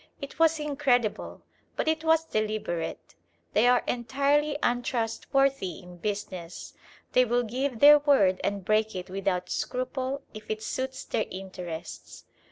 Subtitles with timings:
[0.19, 1.43] It was incredible,
[1.75, 3.13] but it was deliberate.
[3.53, 6.73] They are entirely untrustworthy in business:
[7.13, 12.25] they will give their word and break it without scruple if it suits their interests.